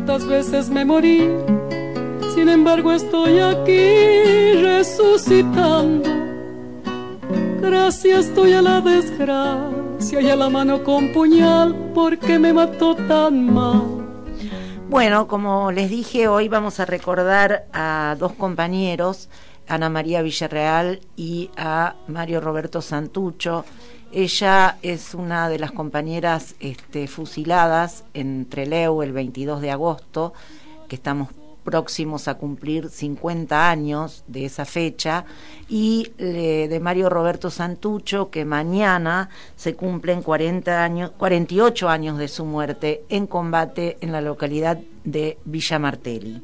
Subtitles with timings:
[0.00, 1.28] cuántas veces me morí.
[2.34, 6.08] Sin embargo estoy aquí resucitando.
[7.60, 13.52] Gracias estoy a la desgracia y a la mano con puñal porque me mató tan
[13.52, 13.82] mal.
[14.88, 19.28] Bueno, como les dije, hoy vamos a recordar a dos compañeros,
[19.68, 23.66] Ana María Villarreal y a Mario Roberto Santucho.
[24.12, 30.32] Ella es una de las compañeras este, fusiladas en Treleu el 22 de agosto,
[30.88, 31.28] que estamos
[31.62, 35.26] próximos a cumplir 50 años de esa fecha,
[35.68, 42.44] y de Mario Roberto Santucho, que mañana se cumplen 40 años, 48 años de su
[42.44, 46.42] muerte en combate en la localidad de Villa Martelli.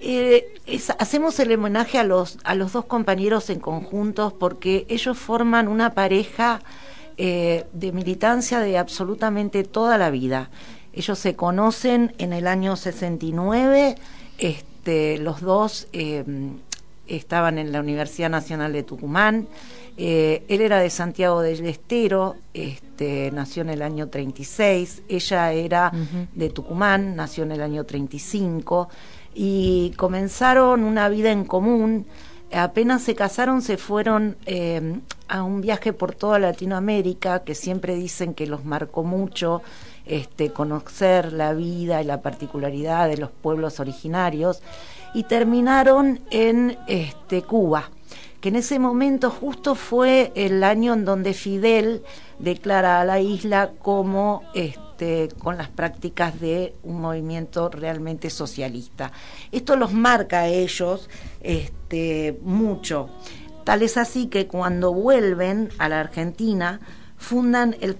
[0.00, 0.54] Eh,
[0.98, 5.94] hacemos el homenaje a los, a los dos compañeros en conjuntos porque ellos forman una
[5.94, 6.60] pareja
[7.16, 10.50] eh, de militancia de absolutamente toda la vida.
[10.92, 13.96] Ellos se conocen en el año 69,
[14.38, 16.24] este, los dos eh,
[17.06, 19.46] estaban en la Universidad Nacional de Tucumán.
[19.96, 25.92] él era de Santiago del Estero, este, nació en el año 36, ella era
[26.34, 28.88] de Tucumán, nació en el año 35
[29.38, 32.06] y comenzaron una vida en común.
[32.52, 38.32] Apenas se casaron, se fueron eh, a un viaje por toda Latinoamérica, que siempre dicen
[38.32, 39.60] que los marcó mucho
[40.06, 44.62] este, conocer la vida y la particularidad de los pueblos originarios,
[45.12, 47.90] y terminaron en este, Cuba,
[48.40, 52.02] que en ese momento justo fue el año en donde Fidel
[52.38, 59.12] declara a la isla como este, este, con las prácticas de un movimiento realmente socialista.
[59.52, 61.10] Esto los marca a ellos
[61.42, 63.10] este, mucho.
[63.64, 66.80] Tal es así que cuando vuelven a la Argentina,
[67.18, 67.98] fundan el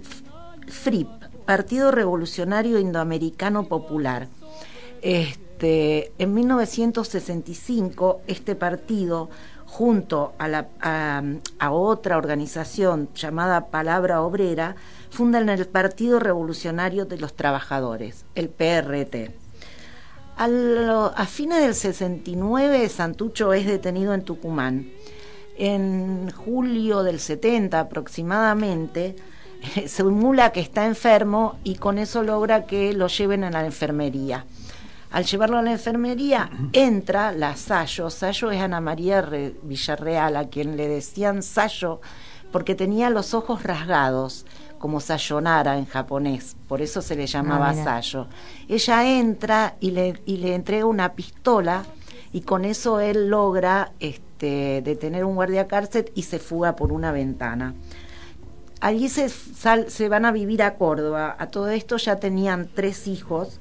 [0.69, 1.09] FRIP,
[1.45, 4.29] Partido Revolucionario Indoamericano Popular.
[5.03, 9.29] Este, en 1965, este partido,
[9.67, 14.77] junto a otra organización llamada Palabra Obrera,
[15.11, 19.35] fundan el Partido Revolucionario de los Trabajadores, el PRT.
[20.36, 24.91] a fines del 69, Santucho es detenido en Tucumán.
[25.58, 29.17] En julio del 70 aproximadamente,
[29.74, 34.45] se simula que está enfermo y con eso logra que lo lleven a la enfermería.
[35.11, 38.11] Al llevarlo a la enfermería, entra la Sayo.
[38.11, 39.22] Sayo es Ana María
[39.62, 42.00] Villarreal, a quien le decían Sayo
[42.52, 44.46] porque tenía los ojos rasgados
[44.78, 48.28] como Sayonara en japonés, por eso se le llamaba ah, Sayo.
[48.68, 51.84] Ella entra y le, y le entrega una pistola
[52.33, 57.12] y con eso él logra este, detener un guardia cárcel y se fuga por una
[57.12, 57.74] ventana.
[58.80, 61.34] Allí se, se van a vivir a Córdoba.
[61.38, 63.61] A todo esto ya tenían tres hijos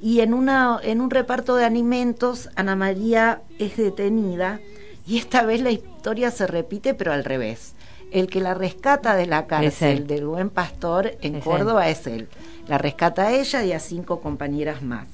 [0.00, 4.60] y en, una, en un reparto de alimentos Ana María es detenida
[5.06, 7.74] y esta vez la historia se repite pero al revés
[8.10, 12.28] el que la rescata de la cárcel del buen pastor en Córdoba es él.
[12.66, 15.06] La rescata a ella y a cinco compañeras más.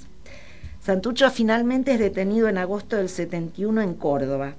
[0.80, 4.54] Santucho finalmente es detenido en agosto del 71 en Córdoba.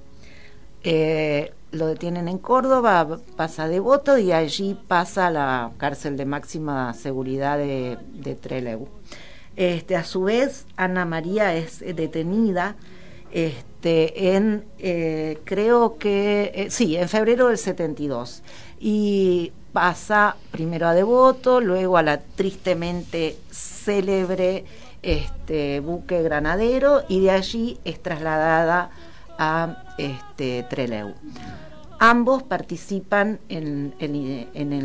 [0.83, 6.25] Eh, lo detienen en Córdoba, pasa de voto y allí pasa a la cárcel de
[6.25, 8.87] máxima seguridad de, de Trelew.
[9.57, 12.75] Este, a su vez, Ana María es detenida
[13.31, 18.43] este, en, eh, creo que, eh, sí, en febrero del 72.
[18.79, 24.65] Y pasa primero a Devoto, luego a la tristemente célebre
[25.01, 28.91] este, buque granadero y de allí es trasladada
[29.37, 31.13] a este, Trelew.
[31.99, 33.93] Ambos participan en,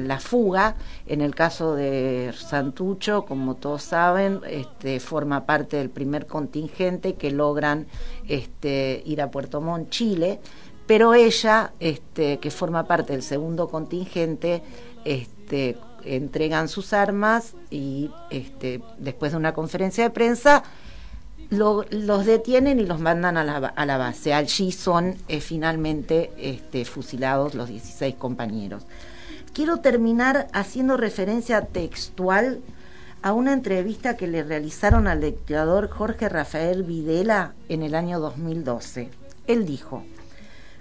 [0.09, 0.77] la fuga.
[1.07, 7.31] En el caso de Santucho, como todos saben, este, forma parte del primer contingente que
[7.31, 7.87] logran
[8.29, 10.41] este, ir a Puerto Montt, Chile.
[10.87, 14.63] Pero ella, este, que forma parte del segundo contingente,
[15.05, 20.65] este, entregan sus armas y este, después de una conferencia de prensa
[21.53, 24.33] los detienen y los mandan a la, a la base.
[24.33, 28.85] Allí son eh, finalmente este, fusilados los 16 compañeros.
[29.53, 32.61] Quiero terminar haciendo referencia textual
[33.21, 39.11] a una entrevista que le realizaron al dictador Jorge Rafael Videla en el año 2012.
[39.47, 40.05] Él dijo,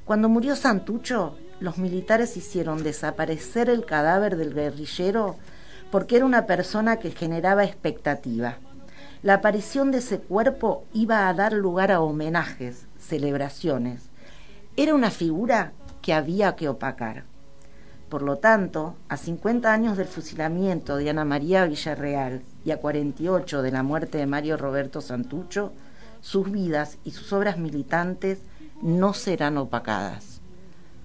[0.05, 5.35] cuando murió Santucho, los militares hicieron desaparecer el cadáver del guerrillero
[5.91, 8.57] porque era una persona que generaba expectativa
[9.23, 14.09] la aparición de ese cuerpo iba a dar lugar a homenajes, celebraciones.
[14.75, 17.25] Era una figura que había que opacar.
[18.09, 23.61] Por lo tanto, a 50 años del fusilamiento de Ana María Villarreal y a 48
[23.61, 25.71] de la muerte de Mario Roberto Santucho,
[26.19, 28.39] sus vidas y sus obras militantes
[28.81, 30.41] no serán opacadas.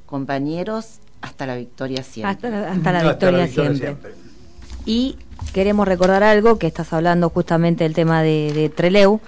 [0.07, 2.49] Compañeros, hasta la victoria siempre.
[2.49, 3.97] Hasta, la, victoria, siempre.
[4.85, 5.17] Y
[5.57, 9.21] queremos recordar algo, que estás hablando justamente del tema de, Treleu,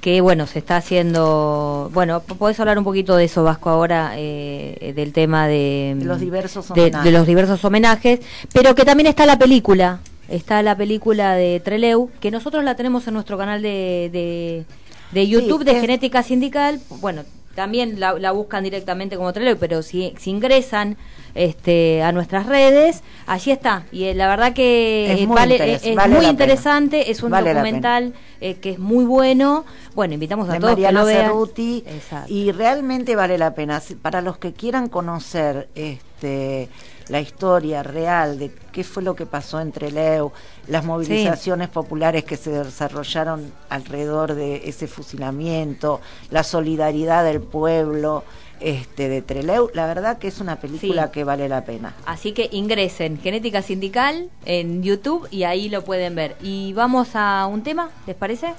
[0.00, 4.92] que bueno, se está haciendo, bueno, podés hablar un poquito de eso, Vasco, ahora, eh,
[4.96, 8.18] del tema de, los diversos de, los diversos homenajes,
[8.52, 13.06] pero que también está la película, está la película de Treleu, que nosotros la tenemos
[13.06, 14.66] en nuestro canal de,
[15.12, 17.22] de, YouTube de Genética Sindical, bueno,
[17.54, 20.96] también la, buscan directamente como Treleu, pero si, si ingresan
[21.34, 23.86] este, a nuestras redes, allí está.
[23.92, 28.54] Y eh, la verdad que es muy, vale, es, muy interesante, es un documental eh,
[28.54, 29.64] que es muy bueno.
[29.94, 31.32] Bueno, invitamos a todos que lo vean.
[32.28, 33.82] y realmente vale la pena.
[34.02, 36.13] Para los que quieran conocer este
[37.08, 40.32] la historia real de qué fue lo que pasó entre Leu,
[40.68, 46.00] las movilizaciones populares que se desarrollaron alrededor de ese fusilamiento,
[46.30, 48.24] la solidaridad del pueblo
[48.60, 51.94] este de Treleu, la verdad que es una película que vale la pena.
[52.06, 56.36] Así que ingresen Genética Sindical en YouTube y ahí lo pueden ver.
[56.40, 58.54] Y vamos a un tema, ¿les parece?